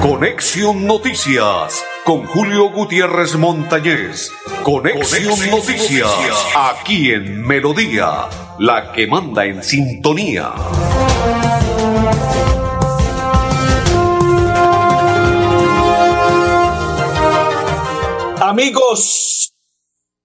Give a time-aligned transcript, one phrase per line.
[0.00, 4.32] Conexión Noticias con Julio Gutiérrez Montañez.
[4.62, 6.08] Conexión, Noticias,
[6.56, 10.54] aquí en Melodía, la que manda en sintonía.
[18.40, 19.54] Amigos,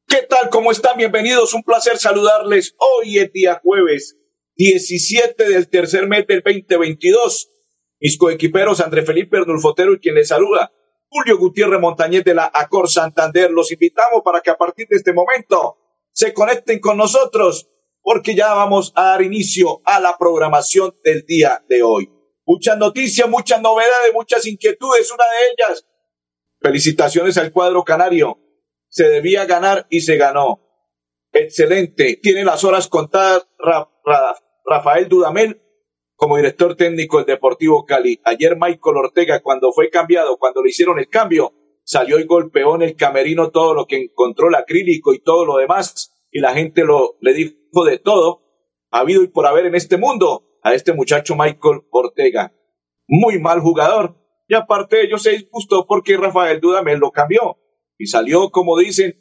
[0.08, 0.50] ¿qué tal?
[0.50, 0.96] ¿Cómo están?
[0.96, 1.54] Bienvenidos.
[1.54, 2.78] Un placer saludarles.
[2.78, 4.19] Hoy es día jueves
[4.60, 7.50] 17 del tercer mes del 2022.
[8.02, 10.74] Mis coequiperos André Felipe Ernulfotero y quien les saluda,
[11.08, 13.52] Julio Gutiérrez Montañez de la Acor Santander.
[13.52, 15.78] Los invitamos para que a partir de este momento
[16.12, 17.70] se conecten con nosotros
[18.02, 22.12] porque ya vamos a dar inicio a la programación del día de hoy.
[22.46, 25.10] Muchas noticias, muchas novedades, muchas inquietudes.
[25.10, 25.86] Una de ellas,
[26.60, 28.38] felicitaciones al cuadro canario.
[28.90, 30.66] Se debía ganar y se ganó.
[31.32, 32.20] Excelente.
[32.22, 33.48] Tiene las horas contadas
[34.70, 35.62] Rafael Dudamel
[36.16, 38.20] como director técnico del Deportivo Cali.
[38.26, 42.82] Ayer Michael Ortega, cuando fue cambiado, cuando le hicieron el cambio, salió y golpeó en
[42.84, 46.84] el camerino todo lo que encontró el acrílico y todo lo demás, y la gente
[46.84, 48.44] lo le dijo de todo,
[48.92, 52.54] ha habido y por haber en este mundo, a este muchacho Michael Ortega.
[53.08, 54.18] Muy mal jugador.
[54.48, 57.58] Y aparte de ello se disgustó porque Rafael Dudamel lo cambió.
[57.98, 59.16] Y salió, como dicen,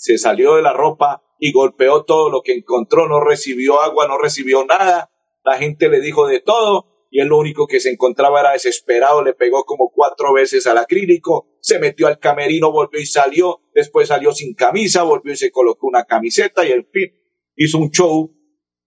[0.00, 4.16] se salió de la ropa y golpeó todo lo que encontró, no recibió agua, no
[4.16, 5.10] recibió nada,
[5.44, 9.22] la gente le dijo de todo y él lo único que se encontraba era desesperado,
[9.22, 14.08] le pegó como cuatro veces al acrílico, se metió al camerino, volvió y salió, después
[14.08, 17.10] salió sin camisa, volvió y se colocó una camiseta y en fin,
[17.56, 18.34] hizo un show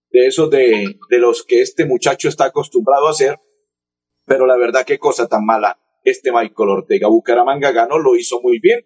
[0.10, 3.40] de esos de, de los que este muchacho está acostumbrado a hacer,
[4.26, 5.80] pero la verdad qué cosa tan mala.
[6.04, 7.08] Este Michael Ortega.
[7.08, 8.84] Bucaramanga ganó, lo hizo muy bien,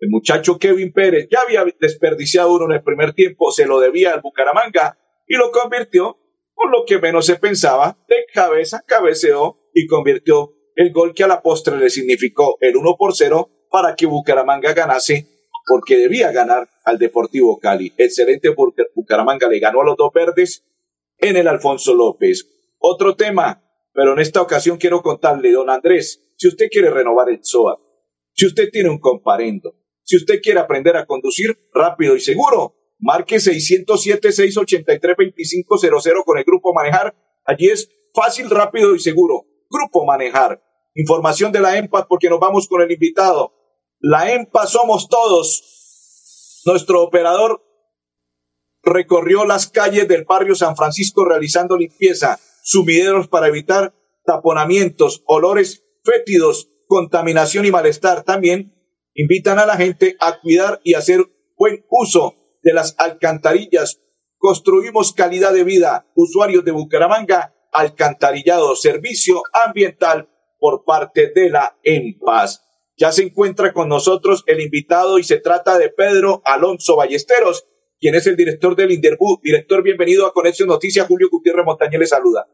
[0.00, 4.12] el muchacho Kevin Pérez ya había desperdiciado uno en el primer tiempo, se lo debía
[4.12, 6.16] al Bucaramanga y lo convirtió,
[6.54, 11.28] por lo que menos se pensaba, de cabeza, cabeceó y convirtió el gol que a
[11.28, 15.26] la postre le significó el 1 por 0 para que Bucaramanga ganase,
[15.66, 17.92] porque debía ganar al Deportivo Cali.
[17.98, 20.64] Excelente porque Bucaramanga le ganó a los dos verdes
[21.18, 22.48] en el Alfonso López.
[22.78, 27.40] Otro tema, pero en esta ocasión quiero contarle, don Andrés, si usted quiere renovar el
[27.44, 27.78] SOA,
[28.32, 29.74] si usted tiene un comparendo,
[30.10, 37.14] si usted quiere aprender a conducir rápido y seguro, marque 607-683-2500 con el Grupo Manejar.
[37.44, 39.46] Allí es fácil, rápido y seguro.
[39.70, 40.60] Grupo Manejar.
[40.96, 43.54] Información de la EMPA porque nos vamos con el invitado.
[44.00, 46.62] La EMPA somos todos.
[46.66, 47.62] Nuestro operador
[48.82, 53.94] recorrió las calles del barrio San Francisco realizando limpieza, sumideros para evitar
[54.24, 58.24] taponamientos, olores fétidos, contaminación y malestar.
[58.24, 58.74] También
[59.14, 61.20] invitan a la gente a cuidar y hacer
[61.56, 64.02] buen uso de las alcantarillas.
[64.38, 66.06] Construimos calidad de vida.
[66.14, 70.28] Usuarios de Bucaramanga, alcantarillado, servicio ambiental
[70.58, 72.66] por parte de la EMPAS.
[72.96, 77.66] Ya se encuentra con nosotros el invitado y se trata de Pedro Alonso Ballesteros,
[77.98, 79.40] quien es el director del Inderbú.
[79.42, 81.06] Director, bienvenido a Conexión Noticias.
[81.06, 82.46] Julio Gutiérrez Montañez le saluda.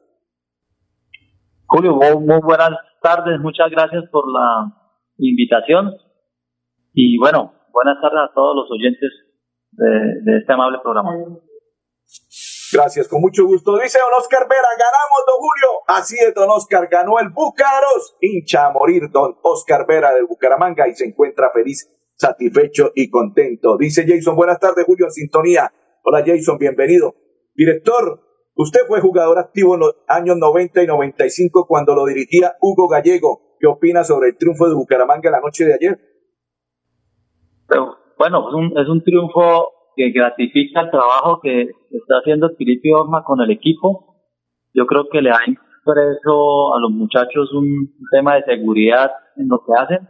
[1.67, 2.71] Julio, muy buenas
[3.03, 3.41] tardes.
[3.41, 4.73] Muchas gracias por la
[5.19, 5.93] invitación.
[6.99, 9.11] Y bueno, buenas tardes a todos los oyentes
[9.73, 11.13] de, este amable programa.
[12.73, 13.77] Gracias, con mucho gusto.
[13.77, 15.69] Dice don Oscar Vera, ganamos, don Julio.
[15.89, 18.17] Así es, don Oscar, ganó el Búcaros.
[18.23, 23.77] Hincha a morir, don Oscar Vera del Bucaramanga y se encuentra feliz, satisfecho y contento.
[23.77, 25.71] Dice Jason, buenas tardes, Julio, en sintonía.
[26.03, 27.15] Hola, Jason, bienvenido.
[27.55, 28.23] Director,
[28.55, 33.59] usted fue jugador activo en los años 90 y 95 cuando lo dirigía Hugo Gallego.
[33.61, 36.16] ¿Qué opina sobre el triunfo de Bucaramanga la noche de ayer?
[38.19, 43.25] Bueno, es un, es un triunfo que gratifica el trabajo que está haciendo Filipe Orma
[43.25, 44.15] con el equipo.
[44.75, 49.63] Yo creo que le ha impreso a los muchachos un tema de seguridad en lo
[49.65, 50.09] que hacen.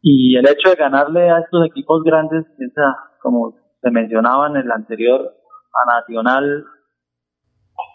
[0.00, 4.70] Y el hecho de ganarle a estos equipos grandes, esa, como se mencionaba en el
[4.70, 6.64] anterior, a Nacional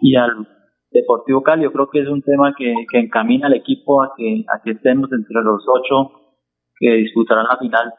[0.01, 0.47] y al
[0.91, 4.43] Deportivo Cali, yo creo que es un tema que, que encamina al equipo a que,
[4.47, 6.11] a que estemos entre los ocho
[6.79, 7.93] que disputarán la final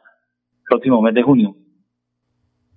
[0.71, 1.57] próximo mes de junio.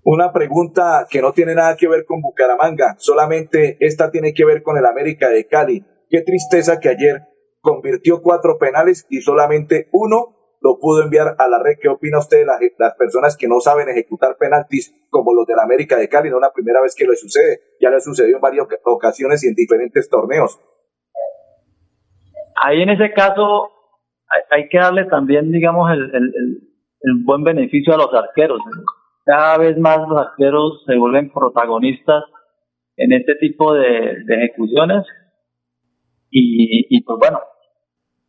[0.04, 4.62] Una pregunta que no tiene nada que ver con Bucaramanga, solamente esta tiene que ver
[4.62, 5.86] con el América de Cali.
[6.10, 7.22] Qué tristeza que ayer
[7.62, 11.78] convirtió cuatro penales y solamente uno lo pudo enviar a la red.
[11.82, 12.46] ¿Qué opina usted de
[12.78, 16.30] las, personas que no saben ejecutar penaltis como los del América de Cali?
[16.30, 19.48] No es la primera vez que le sucede, ya le sucedió en varias ocasiones y
[19.48, 20.60] en diferentes torneos.
[22.62, 23.70] Ahí en ese caso
[24.50, 26.73] hay, que darle también, digamos, el el
[27.26, 28.60] buen beneficio a los arqueros.
[29.26, 32.24] Cada vez más los arqueros se vuelven protagonistas
[32.98, 35.06] en este tipo de, ejecuciones
[36.30, 37.40] y, pues bueno,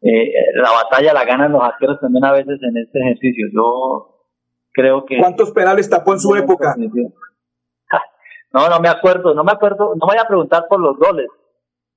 [0.03, 3.47] eh, la batalla la ganan los arqueros también a veces en este ejercicio.
[3.53, 4.29] Yo
[4.73, 5.19] creo que...
[5.19, 6.75] ¿Cuántos penales tapó en su época?
[8.53, 11.26] No, no me acuerdo, no me acuerdo, no voy a preguntar por los goles.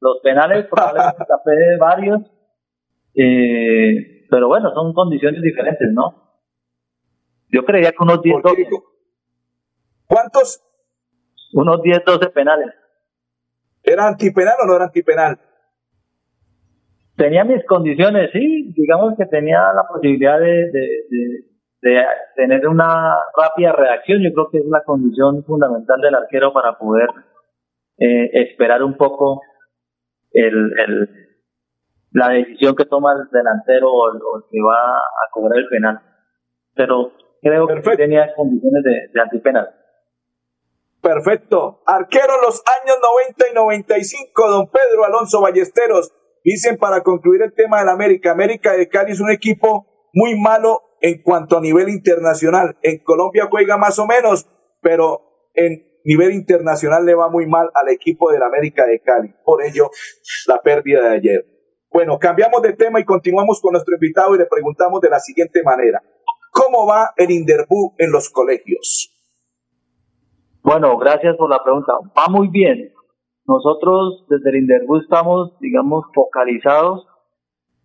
[0.02, 2.22] Los penales probablemente tapé varios,
[3.14, 6.27] eh, pero bueno, son condiciones diferentes, ¿no?
[7.50, 8.70] Yo creía que unos 10, 12.
[10.06, 10.64] ¿Cuántos?
[11.54, 12.74] Unos 10, 12 penales.
[13.84, 15.40] ¿Era antipenal o no era antipenal?
[17.16, 22.06] Tenía mis condiciones, sí, digamos que tenía la posibilidad de, de,
[22.36, 24.22] tener una rápida reacción.
[24.22, 27.10] Yo creo que es la condición fundamental del arquero para poder
[27.98, 29.42] eh, esperar un poco
[30.32, 31.10] el, el,
[32.12, 34.20] la decisión que toma el delantero o el,
[34.52, 36.00] que va a cobrar el penal.
[36.76, 37.14] Pero
[37.50, 39.70] creo que tenía condiciones de, de antipenal.
[41.02, 41.84] Perfecto.
[41.86, 46.12] Arquero los años 90 y 95, don Pedro Alonso Ballesteros.
[46.44, 48.32] Dicen para concluir el tema del América.
[48.32, 52.78] América de Cali es un equipo muy malo en cuanto a nivel internacional.
[52.82, 54.50] En Colombia juega más o menos,
[54.82, 59.34] pero en nivel internacional le va muy mal al equipo del América de Cali.
[59.44, 59.90] Por ello,
[60.48, 61.46] la pérdida de ayer.
[61.92, 65.62] Bueno, cambiamos de tema y continuamos con nuestro invitado y le preguntamos de la siguiente
[65.64, 66.02] manera.
[66.52, 69.14] ¿Cómo va el Inderbú en los colegios?
[70.64, 71.94] Bueno, gracias por la pregunta.
[72.18, 72.92] Va muy bien.
[73.46, 77.08] Nosotros desde el Inderbú estamos, digamos, focalizados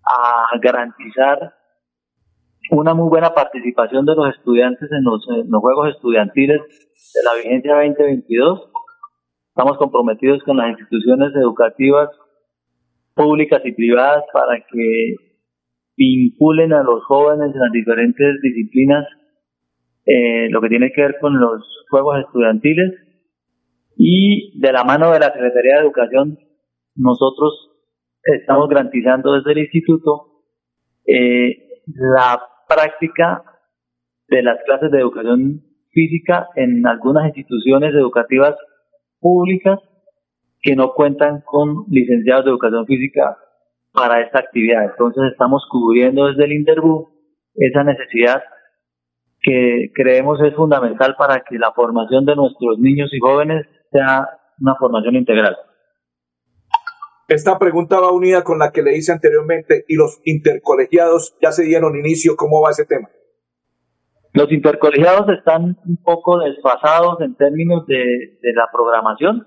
[0.04, 1.54] a garantizar
[2.70, 5.24] una muy buena participación de los estudiantes en los,
[5.60, 8.70] Juegos Estudiantiles de la vigencia 2022.
[9.48, 12.08] Estamos comprometidos con las instituciones educativas
[13.14, 15.16] públicas y privadas para que
[15.96, 19.06] vinculen a los jóvenes en las diferentes disciplinas
[20.04, 22.92] eh, lo que tiene que ver con los Juegos Estudiantiles.
[23.96, 26.38] Y de la mano de la Secretaría de Educación
[26.94, 27.70] nosotros
[28.22, 30.42] estamos garantizando desde el instituto
[31.06, 33.42] eh, la práctica
[34.28, 38.56] de las clases de educación física en algunas instituciones educativas
[39.20, 39.78] públicas
[40.60, 43.36] que no cuentan con licenciados de educación física
[43.92, 44.84] para esta actividad.
[44.84, 47.10] Entonces estamos cubriendo desde el Interbú
[47.54, 48.42] esa necesidad
[49.42, 54.28] que creemos es fundamental para que la formación de nuestros niños y jóvenes sea
[54.60, 55.56] una formación integral.
[57.28, 61.64] Esta pregunta va unida con la que le hice anteriormente y los intercolegiados ya se
[61.64, 62.36] dieron inicio.
[62.36, 63.08] ¿Cómo va ese tema?
[64.32, 69.46] Los intercolegiados están un poco desfasados en términos de, la programación.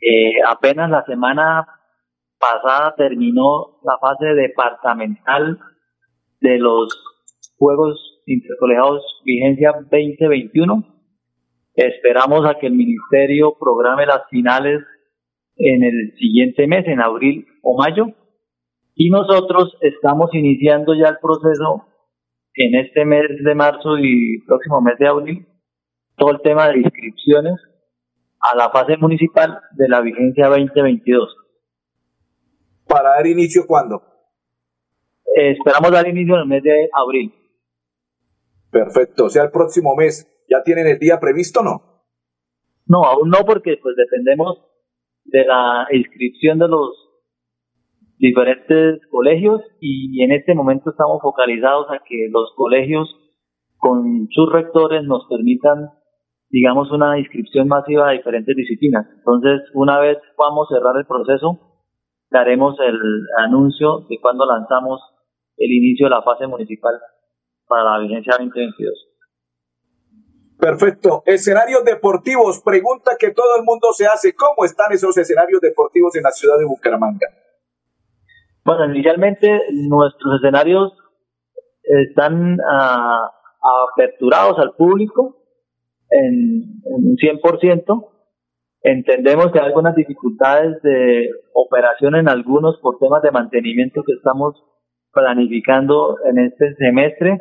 [0.00, 1.66] Eh, apenas la semana
[2.42, 5.60] pasada terminó la fase departamental
[6.40, 6.88] de los
[7.56, 10.84] Juegos Intercolegiados Vigencia 2021.
[11.74, 14.82] Esperamos a que el Ministerio programe las finales
[15.56, 18.06] en el siguiente mes, en abril o mayo.
[18.96, 21.86] Y nosotros estamos iniciando ya el proceso
[22.54, 25.46] en este mes de marzo y próximo mes de abril,
[26.16, 27.54] todo el tema de inscripciones
[28.40, 31.41] a la fase municipal de la vigencia 2022.
[32.86, 34.02] ¿Para dar inicio cuándo?
[35.34, 37.32] esperamos dar inicio en el mes de abril.
[38.70, 41.92] Perfecto, o sea, el próximo mes, ¿ya tienen el día previsto o no?
[42.86, 44.58] No, aún no, porque pues dependemos
[45.24, 46.90] de la inscripción de los
[48.18, 53.08] diferentes colegios y en este momento estamos focalizados a que los colegios
[53.78, 55.90] con sus rectores nos permitan,
[56.48, 59.06] digamos, una inscripción masiva a diferentes disciplinas.
[59.16, 61.71] Entonces, una vez vamos a cerrar el proceso,
[62.32, 62.98] daremos el
[63.38, 65.00] anuncio de cuando lanzamos
[65.56, 66.94] el inicio de la fase municipal
[67.66, 69.08] para la vigencia 2022.
[70.58, 71.22] Perfecto.
[71.26, 72.62] Escenarios deportivos.
[72.64, 74.34] Pregunta que todo el mundo se hace.
[74.34, 77.26] ¿Cómo están esos escenarios deportivos en la ciudad de Bucaramanga?
[78.64, 80.92] Bueno, inicialmente nuestros escenarios
[81.82, 85.42] están uh, aperturados al público
[86.08, 88.11] en, en 100%.
[88.82, 94.56] Entendemos que hay algunas dificultades de operación en algunos por temas de mantenimiento que estamos
[95.12, 97.38] planificando en este semestre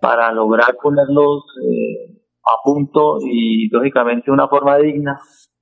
[0.00, 5.18] para lograr ponerlos eh, a punto y lógicamente una forma digna,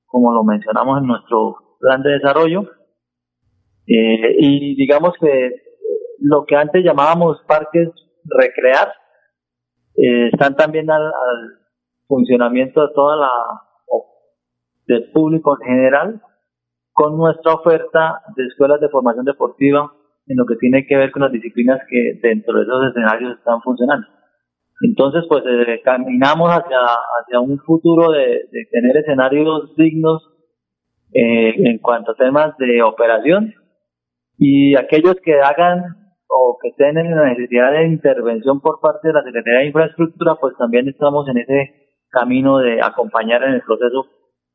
[0.07, 2.63] como lo mencionamos en nuestro plan de desarrollo.
[3.87, 5.51] Eh, y digamos que
[6.21, 7.89] lo que antes llamábamos parques
[8.25, 8.93] recrear,
[9.97, 11.11] eh, están también al,
[12.07, 13.31] funcionamiento de toda la
[14.89, 16.23] del público en general
[16.93, 19.93] con nuestra oferta de escuelas de formación deportiva
[20.27, 23.61] en lo que tiene que ver con las disciplinas que dentro de esos escenarios están
[23.63, 24.07] funcionando.
[24.81, 30.29] Entonces, pues eh, caminamos hacia, hacia un futuro de, tener escenarios dignos
[31.13, 33.55] eh, en cuanto a temas de operación
[34.37, 35.83] y aquellos que hagan
[36.29, 40.55] o que tienen la necesidad de intervención por parte de la Secretaría de Infraestructura, pues
[40.59, 44.07] también estamos en ese camino de acompañar en el proceso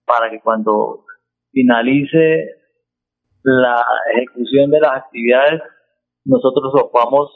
[0.06, 1.06] para que cuando
[1.52, 2.50] finalice
[3.44, 5.62] la ejecución de las actividades,
[6.26, 7.30] nosotros lo podamos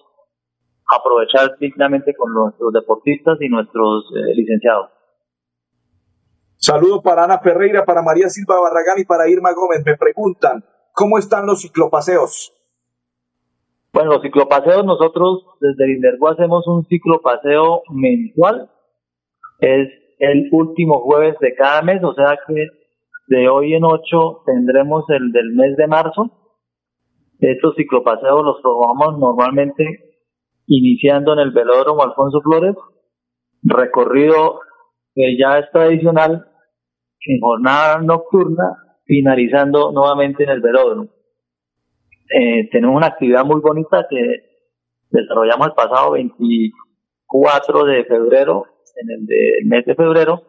[0.87, 4.91] aprovechar dignamente con nuestros deportistas y nuestros eh, licenciados.
[6.55, 9.83] Saludo para Ana Ferreira, para María Silva Barragán y para Irma Gómez.
[9.85, 12.53] Me preguntan, ¿cómo están los ciclopaseos?
[13.93, 18.71] Bueno, los ciclopaseos nosotros desde el Indergo hacemos un ciclopaseo mensual.
[19.59, 22.67] Es el último jueves de cada mes, o sea que
[23.27, 26.31] de hoy en ocho tendremos el del mes de marzo.
[27.39, 30.07] Estos ciclopaseos los programamos normalmente
[30.65, 32.75] iniciando en el velódromo Alfonso Flores,
[33.63, 34.59] recorrido
[35.13, 36.47] que ya es tradicional
[37.25, 38.63] en jornada nocturna,
[39.05, 41.09] finalizando nuevamente en el velódromo.
[42.29, 44.17] Eh, tenemos una actividad muy bonita que
[45.09, 48.65] desarrollamos el pasado 24 de febrero,
[49.01, 50.43] en el, mes de febrero,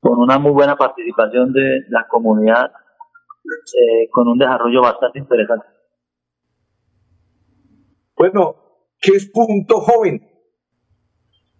[0.00, 2.72] con una muy buena participación de la comunidad,
[3.46, 5.66] eh, con un desarrollo bastante interesante.
[8.16, 8.56] Bueno,
[9.00, 10.20] ¿qué es Punto Joven?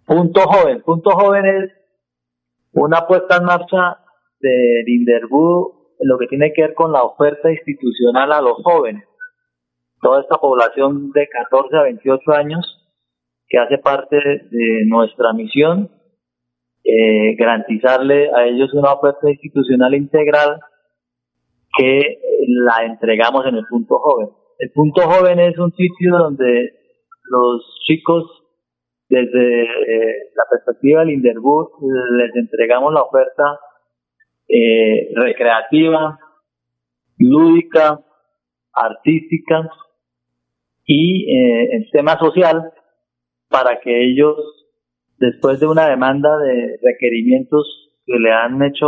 [0.07, 0.83] Punto Joven.
[0.83, 1.73] Punto Joven es
[2.73, 3.99] una puesta en marcha
[4.41, 9.05] del Inderbu en lo que tiene que ver con la oferta institucional a los jóvenes.
[10.01, 12.81] Toda esta población de 14 a 28 años
[13.49, 15.91] que hace parte de nuestra misión
[16.85, 20.61] eh, garantizarle a ellos una oferta institucional integral
[21.77, 24.29] que la entregamos en el punto joven.
[24.59, 26.71] El punto joven es un sitio donde
[27.25, 28.25] los chicos,
[29.09, 31.69] desde eh, la perspectiva del Inderbus,
[32.17, 33.59] les entregamos la oferta
[34.49, 36.19] eh, recreativa,
[37.19, 38.01] lúdica,
[38.73, 39.71] artística
[40.85, 42.73] y eh, en tema social
[43.49, 44.37] para que ellos
[45.19, 48.87] después de una demanda de requerimientos que le han hecho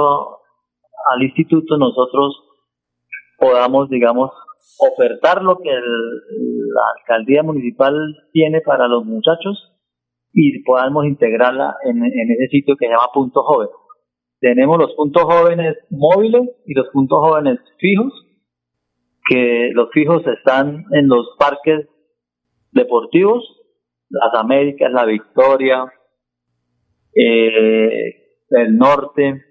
[1.13, 2.43] al instituto, nosotros
[3.39, 4.31] podamos, digamos,
[4.79, 7.95] ofertar lo que la alcaldía municipal
[8.33, 9.73] tiene para los muchachos
[10.33, 13.69] y podamos integrarla en, en ese sitio que se llama Punto Joven.
[14.41, 18.13] Tenemos los puntos jóvenes móviles y los puntos jóvenes fijos,
[19.29, 21.89] que los fijos están en los parques
[22.73, 23.45] deportivos,
[24.11, 25.87] las Américas, la Victoria,
[27.17, 28.15] eh,
[28.51, 29.43] el norte,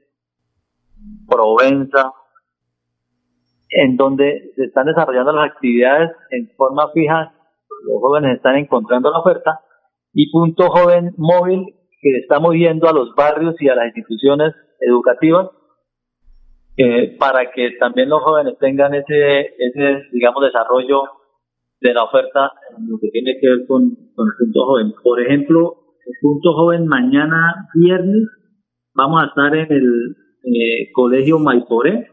[1.27, 2.13] Provenza,
[3.69, 7.33] en donde se están desarrollando las actividades en forma fija,
[7.87, 9.59] los jóvenes están encontrando la oferta,
[10.13, 15.49] y Punto Joven Móvil, que está moviendo a los barrios y a las instituciones educativas,
[16.77, 21.03] eh, para que también los jóvenes tengan ese, ese, digamos, desarrollo
[21.81, 24.93] de la oferta en lo que tiene que ver con, con el punto joven.
[25.03, 25.84] Por ejemplo,
[26.21, 28.27] Punto Joven mañana viernes
[28.93, 32.07] vamos a estar en el eh, Colegio Maiporé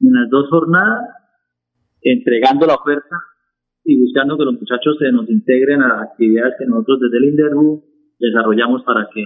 [0.00, 1.00] en las dos jornadas
[2.00, 3.16] entregando la oferta
[3.84, 7.32] y buscando que los muchachos se nos integren a las actividades que nosotros desde el
[7.32, 7.84] Inderbu
[8.18, 9.24] desarrollamos para que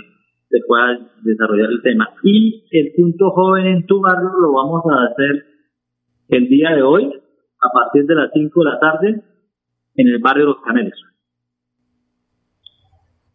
[0.49, 2.09] se pueda desarrollar el tema.
[2.25, 5.45] Y el punto joven en tu barrio lo vamos a hacer
[6.29, 9.23] el día de hoy a partir de las 5 de la tarde
[9.95, 10.99] en el barrio Los Canelos.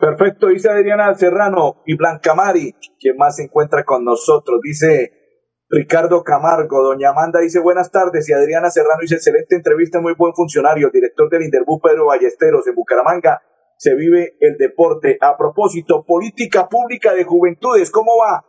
[0.04, 4.60] Perfecto, dice Adriana Serrano y Blanca Mari, quien más se encuentra con nosotros.
[4.62, 5.14] Dice
[5.70, 10.34] Ricardo Camargo, doña Amanda dice buenas tardes y Adriana Serrano dice excelente entrevista, muy buen
[10.34, 13.44] funcionario, director del Interbú Pedro Ballesteros en Bucaramanga.
[13.78, 15.18] Se vive el deporte.
[15.22, 18.44] A propósito, política pública de juventudes, ¿cómo va?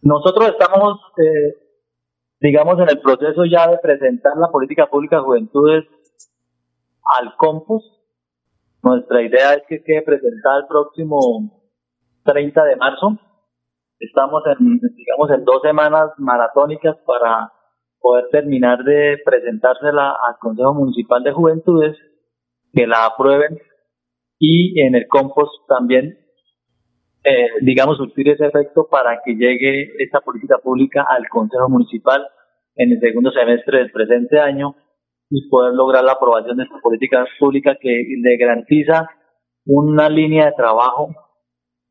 [0.00, 1.52] Nosotros estamos, eh,
[2.40, 5.84] digamos, en el proceso ya de presentar la política pública de juventudes
[7.20, 7.95] al COMPUS
[8.86, 11.18] nuestra idea es que quede presentada el próximo
[12.24, 13.18] 30 de marzo.
[13.98, 17.52] Estamos en, digamos, en dos semanas maratónicas para
[17.98, 21.96] poder terminar de presentársela al Consejo Municipal de Juventudes,
[22.72, 23.58] que la aprueben
[24.38, 26.18] y en el compost también,
[27.24, 32.24] eh, digamos, surtir ese efecto para que llegue esta política pública al Consejo Municipal
[32.76, 34.76] en el segundo semestre del presente año
[35.30, 39.08] y poder lograr la aprobación de esta política pública que le garantiza
[39.64, 41.08] una línea de trabajo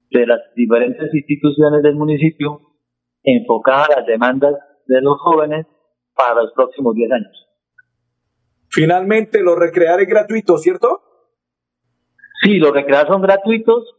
[0.10, 2.62] de las diferentes instituciones del municipio
[3.24, 4.54] enfocada a las demandas
[4.88, 5.66] de los jóvenes
[6.16, 7.48] para los próximos 10 años.
[8.70, 11.02] Finalmente, los recrear es gratuito, ¿cierto?
[12.42, 13.96] Sí, los recrear son gratuitos.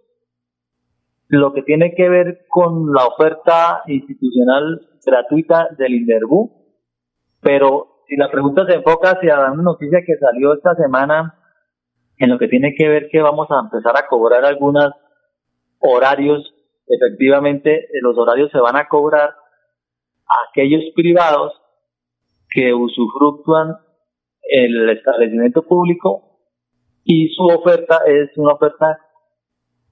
[1.28, 6.52] Lo que tiene que ver con la oferta institucional gratuita del INDERBU,
[7.40, 11.38] Pero si la pregunta se enfoca hacia una noticia que salió esta semana
[12.18, 14.90] en lo que tiene que ver que vamos a empezar a cobrar algunos
[15.78, 16.54] horarios,
[16.86, 21.52] efectivamente eh, los horarios se van a cobrar a aquellos privados
[22.48, 23.76] que usufructúan
[24.48, 26.40] el establecimiento público
[27.04, 28.98] y su oferta es una oferta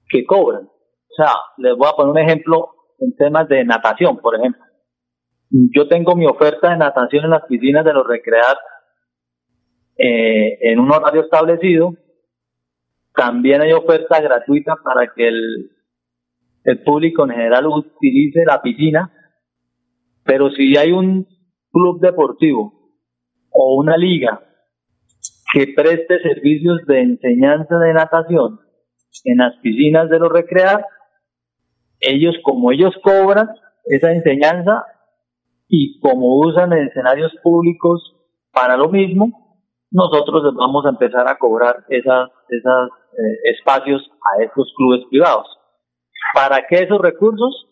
[0.09, 0.63] que cobran.
[0.65, 2.69] O sea, les voy a poner un ejemplo
[2.99, 4.64] en temas de natación, por ejemplo.
[5.49, 8.57] Yo tengo mi oferta de natación en las piscinas de los recrear
[9.97, 11.93] eh, en un horario establecido.
[13.13, 15.71] También hay oferta gratuita para que el,
[16.63, 19.11] el público en general utilice la piscina.
[20.23, 21.27] Pero si hay un
[21.71, 22.73] club deportivo
[23.51, 24.41] o una liga
[25.53, 28.59] que preste servicios de enseñanza de natación
[29.23, 30.85] en las piscinas de los recrear,
[32.01, 33.49] ellos como ellos cobran
[33.85, 34.83] esa enseñanza
[35.67, 38.15] y como usan escenarios públicos
[38.51, 39.59] para lo mismo,
[39.91, 44.01] nosotros vamos a empezar a cobrar esas, esos eh, espacios
[44.33, 45.47] a estos clubes privados.
[46.33, 47.67] ¿Para qué esos recursos?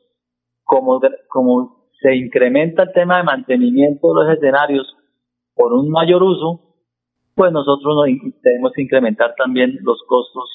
[0.63, 4.95] Como, como se incrementa el tema de mantenimiento de los escenarios
[5.55, 6.61] por un mayor uso,
[7.35, 7.95] pues nosotros
[8.41, 10.49] tenemos que incrementar también los costos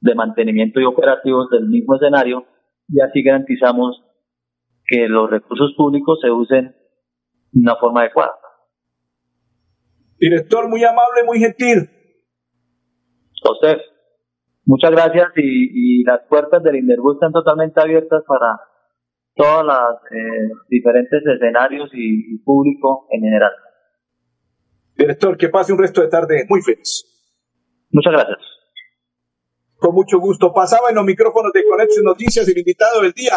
[0.00, 2.44] de mantenimiento y operativos del mismo escenario
[2.88, 4.02] y así garantizamos
[4.90, 6.74] que los recursos públicos se usen
[7.52, 8.32] de una forma adecuada.
[10.18, 11.88] Director, muy amable, muy gentil.
[13.40, 13.78] José,
[14.64, 18.58] muchas gracias y, las puertas del Inderbus están totalmente abiertas para
[19.36, 23.52] todos los eh, diferentes escenarios y, y público en general.
[24.96, 27.06] Director, que pase un resto de tarde muy feliz.
[27.92, 28.38] Muchas gracias.
[29.76, 30.52] Con mucho gusto.
[30.52, 33.36] Pasaba en los micrófonos de Conexión Noticias el invitado del día,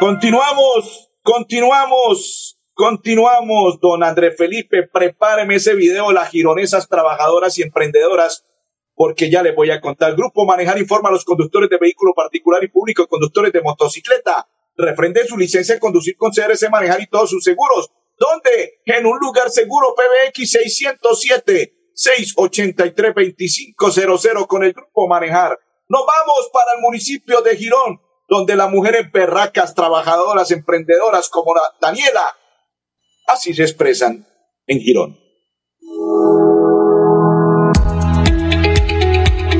[0.00, 8.46] Continuamos, continuamos, continuamos, don André Felipe, prepáreme ese video, las gironesas trabajadoras y emprendedoras,
[8.94, 10.16] porque ya les voy a contar.
[10.16, 15.26] Grupo Manejar informa a los conductores de vehículo particular y público, conductores de motocicleta, refrende
[15.26, 17.90] su licencia de conducir con CRC Manejar y todos sus seguros.
[18.18, 18.80] ¿Dónde?
[18.86, 25.58] En un lugar seguro, PBX 607 683 2500 con el Grupo Manejar.
[25.88, 31.62] Nos vamos para el municipio de Girón donde las mujeres berracas, trabajadoras, emprendedoras como la
[31.80, 32.22] Daniela,
[33.26, 34.24] así se expresan
[34.68, 35.18] en Girón.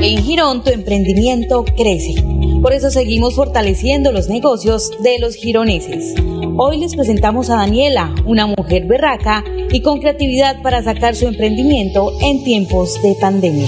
[0.01, 2.15] En Girón tu emprendimiento crece.
[2.61, 6.15] Por eso seguimos fortaleciendo los negocios de los gironeses.
[6.57, 12.13] Hoy les presentamos a Daniela, una mujer berraca y con creatividad para sacar su emprendimiento
[12.21, 13.67] en tiempos de pandemia.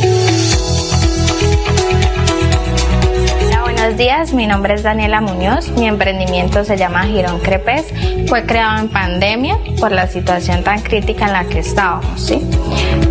[3.84, 7.94] Buenos días, mi nombre es Daniela Muñoz, mi emprendimiento se llama Girón Crepes,
[8.30, 12.32] fue creado en pandemia por la situación tan crítica en la que estábamos.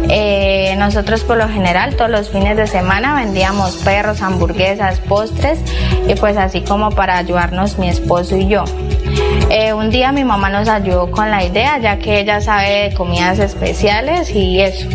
[0.09, 5.59] Eh, nosotros por lo general todos los fines de semana vendíamos perros, hamburguesas, postres
[6.09, 8.65] y pues así como para ayudarnos mi esposo y yo.
[9.51, 12.95] Eh, un día mi mamá nos ayudó con la idea ya que ella sabe de
[12.95, 14.89] comidas especiales y eso.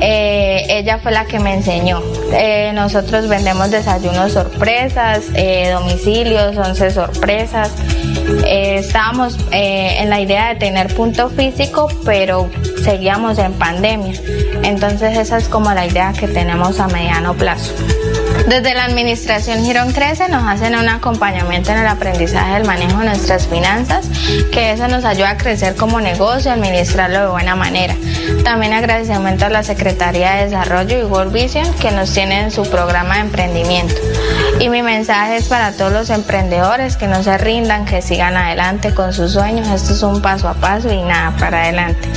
[0.00, 2.02] Eh, ella fue la que me enseñó.
[2.32, 7.70] Eh, nosotros vendemos desayunos sorpresas, eh, domicilios, once sorpresas.
[8.46, 12.48] estábamos en la idea de tener punto físico, pero
[12.84, 14.20] seguíamos en pandemia.
[14.62, 17.74] Entonces esa es como la idea que tenemos a mediano plazo.
[18.48, 23.06] Desde la Administración Girón Crece nos hacen un acompañamiento en el aprendizaje del manejo de
[23.06, 24.08] nuestras finanzas,
[24.52, 27.94] que eso nos ayuda a crecer como negocio, administrarlo de buena manera.
[28.42, 32.68] También agradecimiento a la Secretaría de Desarrollo y World Vision que nos tienen en su
[32.68, 33.94] programa de emprendimiento.
[34.58, 38.94] Y mi mensaje es para todos los emprendedores que no se rindan, que sigan adelante
[38.94, 39.68] con sus sueños.
[39.68, 42.08] Esto es un paso a paso y nada para adelante.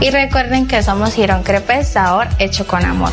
[0.00, 3.12] Y recuerden que somos Girón Crepes, sabor hecho con amor.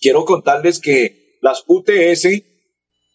[0.00, 2.26] Quiero contarles que las UTS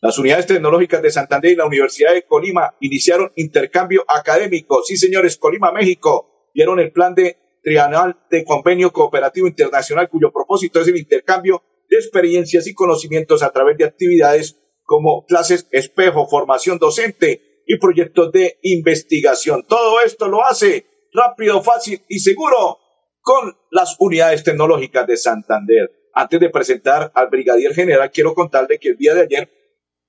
[0.01, 4.81] las unidades tecnológicas de Santander y la Universidad de Colima iniciaron intercambio académico.
[4.83, 10.79] Sí, señores, Colima, México, dieron el plan de trianual de convenio cooperativo internacional cuyo propósito
[10.79, 16.77] es el intercambio de experiencias y conocimientos a través de actividades como clases espejo, formación
[16.79, 19.65] docente y proyectos de investigación.
[19.67, 22.79] Todo esto lo hace rápido, fácil y seguro
[23.21, 25.91] con las unidades tecnológicas de Santander.
[26.13, 29.58] Antes de presentar al brigadier general, quiero contarle que el día de ayer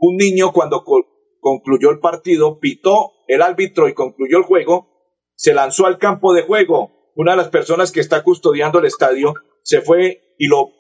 [0.01, 0.83] un niño cuando
[1.41, 4.89] concluyó el partido, pitó el árbitro y concluyó el juego,
[5.37, 7.13] se lanzó al campo de juego.
[7.15, 10.71] Una de las personas que está custodiando el estadio se fue y lo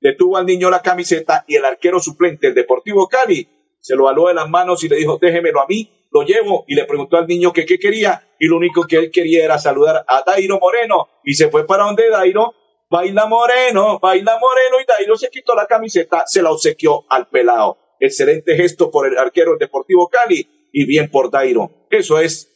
[0.00, 3.48] detuvo al niño la camiseta y el arquero suplente, el Deportivo Cali,
[3.80, 6.74] se lo aló de las manos y le dijo, déjemelo a mí, lo llevo y
[6.74, 10.04] le preguntó al niño que qué quería y lo único que él quería era saludar
[10.08, 12.54] a Dairo Moreno y se fue para donde Dairo,
[12.88, 17.81] baila Moreno, baila Moreno y Dairo se quitó la camiseta, se la obsequió al pelado.
[18.02, 21.86] Excelente gesto por el arquero Deportivo Cali y bien por Dairo.
[21.88, 22.50] Eso es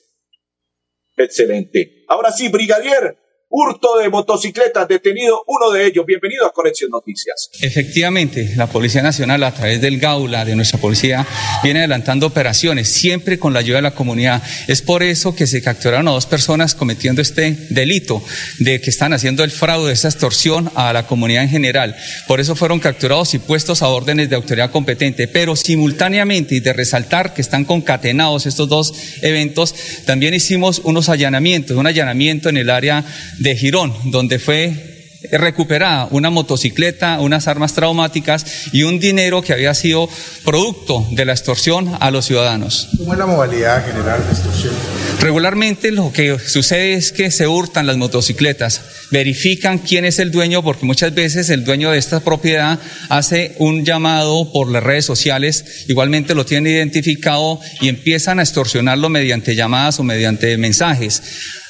[1.17, 2.05] excelente.
[2.09, 3.17] Ahora sí, brigadier,
[3.49, 6.05] hurto de motocicletas, detenido uno de ellos.
[6.05, 7.51] Bienvenido a Conexión Noticias.
[7.61, 11.25] Efectivamente, la Policía Nacional a través del Gaula, de nuestra policía,
[11.63, 14.43] viene adelantando operaciones, siempre con la ayuda de la comunidad.
[14.67, 18.23] Es por eso que se capturaron a dos personas cometiendo este delito
[18.59, 21.97] de que están haciendo el fraude, esa extorsión a la comunidad en general.
[22.27, 25.29] Por eso fueron capturados y puestos a órdenes de autoridad competente.
[25.29, 31.77] Pero simultáneamente, y de resaltar que están concatenados estos dos eventos, también hicimos unos allanamientos,
[31.77, 33.05] un allanamiento en el área
[33.38, 34.96] de Girón, donde fue
[35.33, 40.09] recuperada una motocicleta, unas armas traumáticas y un dinero que había sido
[40.44, 42.88] producto de la extorsión a los ciudadanos.
[42.99, 44.75] ¿Cómo es la modalidad general de extorsión?
[45.20, 50.62] Regularmente lo que sucede es que se hurtan las motocicletas, verifican quién es el dueño,
[50.62, 55.85] porque muchas veces el dueño de esta propiedad hace un llamado por las redes sociales,
[55.88, 61.22] igualmente lo tienen identificado y empiezan a extorsionarlo mediante llamadas o mediante mensajes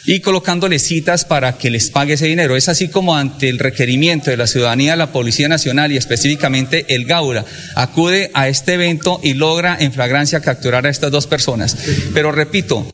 [0.06, 2.56] y colocándole citas para que les pague ese dinero.
[2.56, 7.04] Es así como ante el requerimiento de la ciudadanía, la Policía Nacional y específicamente el
[7.04, 11.76] Gaura acude a este evento y logra en flagrancia capturar a estas dos personas.
[12.14, 12.86] Pero repito.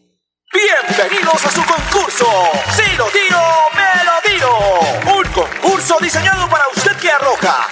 [0.53, 2.27] Bienvenidos a su concurso.
[2.77, 3.41] Si lo tiro,
[3.75, 5.19] me lo tiro.
[5.19, 7.72] Un concurso diseñado para usted que arroja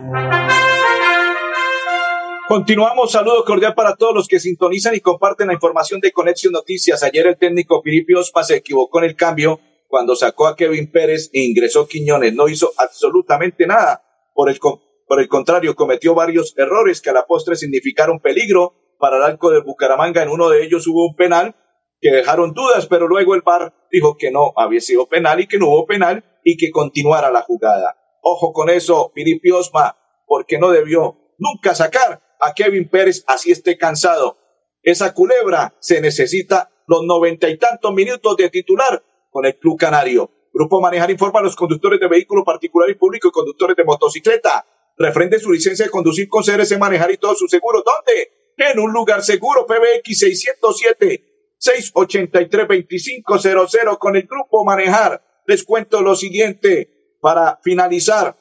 [2.51, 7.01] Continuamos, saludo cordial para todos los que sintonizan y comparten la información de Conexión Noticias.
[7.01, 11.29] Ayer el técnico Filipe Ospa se equivocó en el cambio cuando sacó a Kevin Pérez
[11.31, 12.33] e ingresó Quiñones.
[12.33, 14.03] No hizo absolutamente nada.
[14.33, 19.15] Por el, por el contrario, cometió varios errores que a la postre significaron peligro para
[19.15, 20.21] el arco de Bucaramanga.
[20.21, 21.55] En uno de ellos hubo un penal
[22.01, 25.57] que dejaron dudas, pero luego el VAR dijo que no había sido penal y que
[25.57, 27.95] no hubo penal y que continuara la jugada.
[28.21, 33.77] Ojo con eso, Filipe Osma, porque no debió nunca sacar a Kevin Pérez así esté
[33.77, 34.37] cansado.
[34.81, 40.31] Esa culebra se necesita los noventa y tantos minutos de titular con el Club Canario.
[40.53, 44.65] Grupo Manejar informa a los conductores de vehículo particular y público y conductores de motocicleta.
[44.97, 47.83] Refrende su licencia de conducir con CRS Manejar y todos sus seguros.
[47.85, 48.31] ¿Dónde?
[48.57, 55.23] En un lugar seguro, PBX 607 683 2500 con el Grupo Manejar.
[55.45, 58.35] Les cuento lo siguiente para finalizar.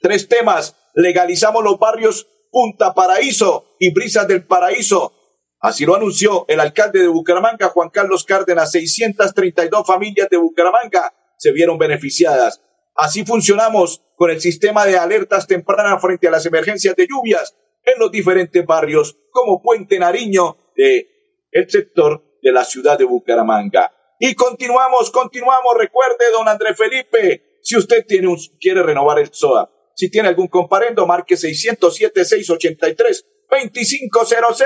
[0.00, 0.76] Tres temas.
[0.94, 5.12] Legalizamos los barrios Punta Paraíso y Brisas del Paraíso.
[5.60, 8.72] Así lo anunció el alcalde de Bucaramanga, Juan Carlos Cárdenas.
[8.72, 12.62] 632 familias de Bucaramanga se vieron beneficiadas.
[12.94, 17.98] Así funcionamos con el sistema de alertas tempranas frente a las emergencias de lluvias en
[17.98, 21.08] los diferentes barrios, como Puente Nariño, de
[21.50, 23.92] el sector de la ciudad de Bucaramanga.
[24.18, 25.74] Y continuamos, continuamos.
[25.78, 31.06] Recuerde, don Andrés Felipe, si usted tiene quiere renovar el SOA, si tiene algún comparendo,
[31.06, 33.24] marque 607-683.
[33.50, 34.62] 2500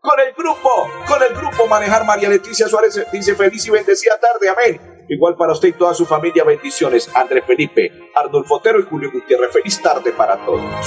[0.00, 0.70] con el grupo,
[1.06, 5.04] con el grupo Manejar María Leticia Suárez dice feliz y bendecida tarde, amén.
[5.10, 7.10] Igual para usted y toda su familia, bendiciones.
[7.14, 10.86] Andrés Felipe, Arnulfo Otero y Julio Gutiérrez, feliz tarde para todos.